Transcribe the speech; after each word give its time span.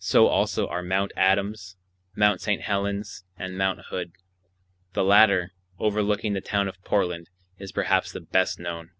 So 0.00 0.26
also 0.26 0.66
are 0.66 0.82
Mt. 0.82 1.12
Adams, 1.16 1.76
Mt. 2.16 2.40
St. 2.40 2.62
Helens, 2.62 3.22
and 3.36 3.56
Mt. 3.56 3.84
Hood. 3.88 4.10
The 4.94 5.04
latter, 5.04 5.52
overlooking 5.78 6.32
the 6.32 6.40
town 6.40 6.66
of 6.66 6.82
Portland, 6.82 7.30
is 7.56 7.70
perhaps 7.70 8.10
the 8.10 8.20
best 8.20 8.58
known. 8.58 8.90